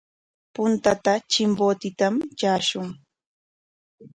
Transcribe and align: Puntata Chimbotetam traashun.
Puntata 0.55 1.11
Chimbotetam 1.31 2.15
traashun. 2.37 2.87